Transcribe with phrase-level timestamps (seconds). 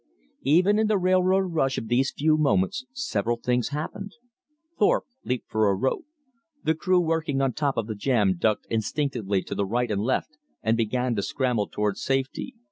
[0.45, 4.13] Even in the railroad rush of those few moments several things happened.
[4.79, 6.07] Thorpe leaped for a rope.
[6.63, 10.75] The crew working on top of the jam ducked instinctively to right and left and
[10.75, 12.55] began to scramble towards safety.